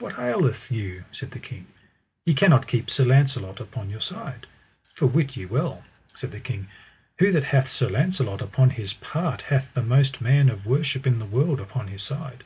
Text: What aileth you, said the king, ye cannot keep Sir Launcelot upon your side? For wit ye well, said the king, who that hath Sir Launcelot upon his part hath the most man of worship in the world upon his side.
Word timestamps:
What 0.00 0.18
aileth 0.18 0.70
you, 0.70 1.06
said 1.12 1.30
the 1.30 1.38
king, 1.38 1.66
ye 2.26 2.34
cannot 2.34 2.66
keep 2.66 2.90
Sir 2.90 3.06
Launcelot 3.06 3.58
upon 3.58 3.88
your 3.88 4.02
side? 4.02 4.46
For 4.92 5.06
wit 5.06 5.34
ye 5.34 5.46
well, 5.46 5.82
said 6.12 6.32
the 6.32 6.40
king, 6.40 6.68
who 7.18 7.32
that 7.32 7.44
hath 7.44 7.70
Sir 7.70 7.88
Launcelot 7.88 8.42
upon 8.42 8.68
his 8.68 8.92
part 8.92 9.40
hath 9.40 9.72
the 9.72 9.82
most 9.82 10.20
man 10.20 10.50
of 10.50 10.66
worship 10.66 11.06
in 11.06 11.18
the 11.20 11.24
world 11.24 11.58
upon 11.58 11.88
his 11.88 12.02
side. 12.02 12.44